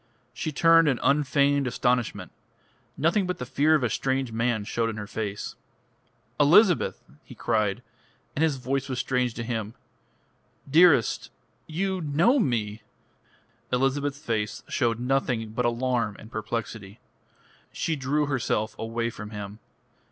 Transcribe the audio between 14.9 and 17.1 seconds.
nothing but alarm and perplexity.